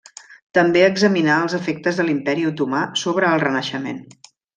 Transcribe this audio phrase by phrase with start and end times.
[0.57, 4.01] També examinà els efectes de l'Imperi otomà sobre el Renaixement.